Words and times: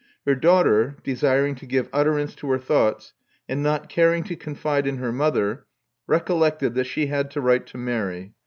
Her 0.25 0.33
daughter, 0.33 0.97
desiring 1.03 1.53
to 1.57 1.67
give 1.67 1.87
utterance 1.93 2.33
to 2.37 2.49
her 2.49 2.57
thoughts, 2.57 3.13
and 3.47 3.61
not 3.61 3.87
caring 3.87 4.23
to 4.23 4.35
confide 4.35 4.87
in 4.87 4.97
her 4.97 5.11
mother, 5.11 5.67
recollected 6.07 6.73
that 6.73 6.85
she 6.85 7.05
had 7.05 7.29
to 7.29 7.39
write 7.39 7.67
to 7.67 7.77
Mary. 7.77 8.33